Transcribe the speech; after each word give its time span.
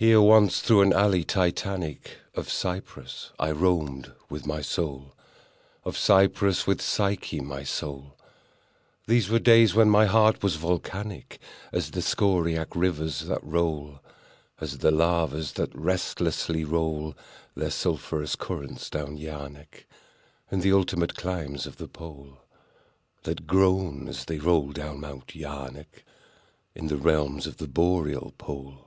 Here 0.00 0.20
once, 0.20 0.60
through 0.60 0.82
an 0.82 0.92
alley 0.92 1.24
Titanic, 1.24 2.18
Of 2.36 2.48
cypress, 2.48 3.32
I 3.36 3.50
roamed 3.50 4.12
with 4.30 4.46
my 4.46 4.62
Soul— 4.62 5.12
Of 5.82 5.98
cypress, 5.98 6.68
with 6.68 6.80
Psyche, 6.80 7.40
my 7.40 7.64
Soul. 7.64 8.16
There 9.08 9.20
were 9.28 9.40
days 9.40 9.74
when 9.74 9.90
my 9.90 10.06
heart 10.06 10.40
was 10.40 10.54
volcanic 10.54 11.40
As 11.72 11.90
the 11.90 12.00
scoriac 12.00 12.76
rivers 12.76 13.22
that 13.22 13.42
roll— 13.42 13.98
As 14.60 14.78
the 14.78 14.92
lavas 14.92 15.54
that 15.54 15.74
restlessly 15.74 16.62
roll 16.64 17.16
Their 17.56 17.70
sulphurous 17.72 18.36
currents 18.36 18.88
down 18.88 19.18
Yaanek, 19.18 19.84
In 20.48 20.60
the 20.60 20.70
ultimate 20.74 21.16
climes 21.16 21.66
of 21.66 21.78
the 21.78 21.88
Pole— 21.88 22.38
That 23.24 23.48
groan 23.48 24.06
as 24.06 24.26
they 24.26 24.38
roll 24.38 24.70
down 24.70 25.00
Mount 25.00 25.34
Yaanek 25.34 26.04
In 26.76 26.86
the 26.86 26.96
realms 26.98 27.48
of 27.48 27.56
the 27.56 27.66
Boreal 27.66 28.32
Pole. 28.38 28.84